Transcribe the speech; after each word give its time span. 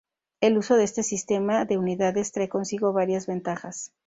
El 0.39 0.57
uso 0.57 0.77
de 0.77 0.83
este 0.83 1.03
sistema 1.03 1.63
de 1.65 1.77
unidades 1.77 2.31
trae 2.31 2.49
consigo 2.49 2.91
varias 2.91 3.27
ventajas. 3.27 3.91